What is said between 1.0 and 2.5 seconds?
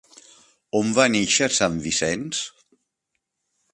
néixer Sant Vicenç?